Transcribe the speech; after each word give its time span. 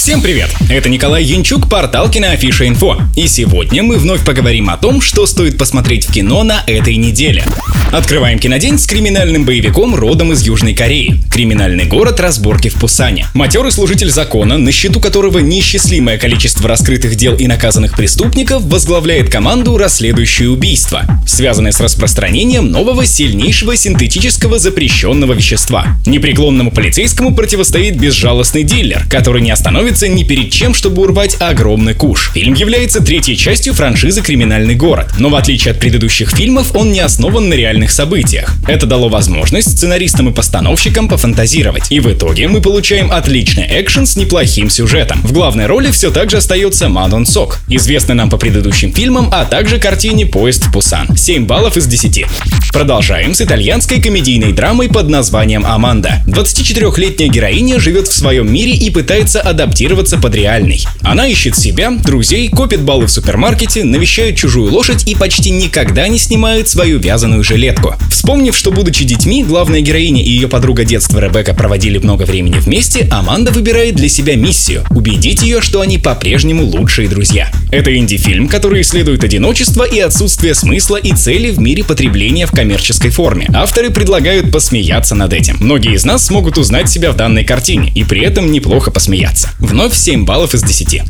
Всем 0.00 0.22
привет! 0.22 0.48
Это 0.70 0.88
Николай 0.88 1.22
Янчук, 1.22 1.68
портал 1.68 2.10
Киноафиша 2.10 2.66
Инфо. 2.66 3.02
И 3.16 3.28
сегодня 3.28 3.82
мы 3.82 3.98
вновь 3.98 4.24
поговорим 4.24 4.70
о 4.70 4.78
том, 4.78 5.02
что 5.02 5.26
стоит 5.26 5.58
посмотреть 5.58 6.06
в 6.06 6.12
кино 6.12 6.42
на 6.42 6.64
этой 6.66 6.96
неделе. 6.96 7.44
Открываем 7.92 8.38
кинодень 8.38 8.78
с 8.78 8.86
криминальным 8.86 9.44
боевиком 9.44 9.94
родом 9.94 10.32
из 10.32 10.40
Южной 10.42 10.74
Кореи. 10.74 11.22
Криминальный 11.30 11.84
город 11.84 12.18
разборки 12.18 12.68
в 12.68 12.76
Пусане. 12.76 13.26
Матерый 13.34 13.72
служитель 13.72 14.10
закона, 14.10 14.56
на 14.56 14.72
счету 14.72 15.00
которого 15.00 15.40
неисчислимое 15.40 16.16
количество 16.16 16.66
раскрытых 16.66 17.16
дел 17.16 17.36
и 17.36 17.46
наказанных 17.46 17.94
преступников, 17.94 18.62
возглавляет 18.62 19.28
команду, 19.28 19.76
расследующую 19.76 20.52
убийства, 20.52 21.02
связанное 21.26 21.72
с 21.72 21.80
распространением 21.80 22.70
нового 22.70 23.04
сильнейшего 23.04 23.76
синтетического 23.76 24.58
запрещенного 24.58 25.34
вещества. 25.34 25.98
Непреклонному 26.06 26.70
полицейскому 26.70 27.34
противостоит 27.34 27.98
безжалостный 27.98 28.62
дилер, 28.62 29.04
который 29.10 29.42
не 29.42 29.50
остановится 29.50 29.89
остановится 29.90 30.08
ни 30.08 30.22
перед 30.22 30.52
чем, 30.52 30.72
чтобы 30.72 31.02
урвать 31.02 31.36
огромный 31.40 31.94
куш. 31.94 32.30
Фильм 32.32 32.54
является 32.54 33.02
третьей 33.02 33.36
частью 33.36 33.74
франшизы 33.74 34.22
«Криминальный 34.22 34.76
город», 34.76 35.08
но 35.18 35.28
в 35.30 35.34
отличие 35.34 35.72
от 35.72 35.80
предыдущих 35.80 36.30
фильмов, 36.30 36.76
он 36.76 36.92
не 36.92 37.00
основан 37.00 37.48
на 37.48 37.54
реальных 37.54 37.90
событиях. 37.90 38.54
Это 38.68 38.86
дало 38.86 39.08
возможность 39.08 39.70
сценаристам 39.70 40.28
и 40.28 40.32
постановщикам 40.32 41.08
пофантазировать. 41.08 41.90
И 41.90 41.98
в 41.98 42.06
итоге 42.06 42.46
мы 42.46 42.60
получаем 42.60 43.10
отличный 43.10 43.66
экшен 43.80 44.06
с 44.06 44.16
неплохим 44.16 44.70
сюжетом. 44.70 45.20
В 45.22 45.32
главной 45.32 45.66
роли 45.66 45.90
все 45.90 46.10
так 46.12 46.30
же 46.30 46.36
остается 46.36 46.88
Мадон 46.88 47.26
Сок, 47.26 47.58
известный 47.68 48.14
нам 48.14 48.30
по 48.30 48.36
предыдущим 48.36 48.92
фильмам, 48.92 49.28
а 49.32 49.44
также 49.44 49.78
картине 49.78 50.26
«Поезд 50.26 50.66
в 50.66 50.72
Пусан». 50.72 51.16
7 51.16 51.46
баллов 51.46 51.76
из 51.76 51.86
10. 51.86 52.26
Продолжаем 52.72 53.34
с 53.34 53.40
итальянской 53.40 54.00
комедийной 54.00 54.52
драмой 54.52 54.88
под 54.88 55.08
названием 55.08 55.66
«Аманда». 55.66 56.22
24-летняя 56.28 57.28
героиня 57.28 57.80
живет 57.80 58.06
в 58.06 58.16
своем 58.16 58.52
мире 58.52 58.72
и 58.72 58.90
пытается 58.90 59.40
адаптироваться 59.40 60.18
под 60.18 60.36
реальный. 60.36 60.86
Она 61.02 61.26
ищет 61.26 61.56
себя, 61.56 61.90
друзей, 61.90 62.48
копит 62.48 62.82
баллы 62.82 63.06
в 63.06 63.10
супермаркете, 63.10 63.82
навещает 63.82 64.36
чужую 64.36 64.72
лошадь 64.72 65.08
и 65.08 65.16
почти 65.16 65.50
никогда 65.50 66.06
не 66.06 66.18
снимает 66.18 66.68
свою 66.68 67.00
вязаную 67.00 67.42
жилетку. 67.42 67.96
Вспомнив, 68.08 68.56
что 68.56 68.70
будучи 68.70 69.04
детьми, 69.04 69.42
главная 69.42 69.80
героиня 69.80 70.22
и 70.22 70.30
ее 70.30 70.46
подруга 70.46 70.84
детства 70.84 71.18
Ребекка 71.18 71.54
проводили 71.54 71.98
много 71.98 72.22
времени 72.22 72.58
вместе, 72.60 73.08
Аманда 73.10 73.50
выбирает 73.50 73.96
для 73.96 74.08
себя 74.08 74.36
миссию– 74.36 74.84
убедить 74.90 75.42
ее, 75.42 75.60
что 75.60 75.80
они 75.80 75.98
по-прежнему 75.98 76.64
лучшие 76.64 77.08
друзья. 77.08 77.50
Это 77.72 77.96
инди-фильм, 77.96 78.48
который 78.48 78.82
исследует 78.82 79.24
одиночество 79.24 79.82
и 79.82 79.98
отсутствие 79.98 80.54
смысла 80.54 80.96
и 80.96 81.12
цели 81.12 81.50
в 81.50 81.58
мире 81.58 81.82
потребления 81.82 82.46
в 82.46 82.52
коммерческой 82.60 83.10
форме. 83.10 83.48
Авторы 83.54 83.88
предлагают 83.88 84.52
посмеяться 84.52 85.14
над 85.14 85.32
этим. 85.32 85.56
Многие 85.60 85.94
из 85.94 86.04
нас 86.04 86.26
смогут 86.26 86.58
узнать 86.58 86.90
себя 86.90 87.10
в 87.10 87.16
данной 87.16 87.42
картине 87.42 87.90
и 87.94 88.04
при 88.04 88.20
этом 88.20 88.52
неплохо 88.52 88.90
посмеяться. 88.90 89.48
Вновь 89.58 89.94
7 89.94 90.26
баллов 90.26 90.52
из 90.52 90.62
10. 90.62 91.04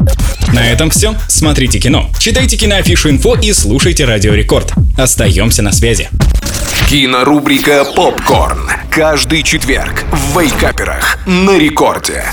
На 0.52 0.70
этом 0.70 0.90
все. 0.90 1.16
Смотрите 1.26 1.80
кино, 1.80 2.08
читайте 2.20 2.56
киноафишу 2.56 3.10
инфо 3.10 3.34
и 3.34 3.52
слушайте 3.52 4.04
Радио 4.04 4.32
Рекорд. 4.32 4.72
Остаемся 4.96 5.62
на 5.62 5.72
связи. 5.72 6.08
Кинорубрика 6.88 7.84
«Попкорн». 7.96 8.70
Каждый 8.88 9.42
четверг 9.42 10.04
в 10.12 10.38
Вейкаперах 10.38 11.18
на 11.26 11.58
рекорде. 11.58 12.26